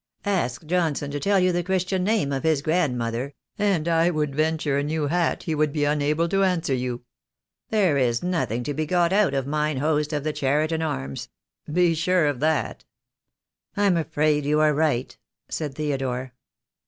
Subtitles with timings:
[0.25, 4.79] Ask Johnson to tell you the Christian name of his grandmother, and I would venture
[4.79, 7.03] a new hat he would be unable to answer you.
[7.69, 11.29] There is nothing to be got out of mine host of the Cheriton Arms.
[11.71, 12.83] Be sure ol that."
[13.77, 15.15] "I'm afraid you are right,"
[15.49, 16.33] said Theodore.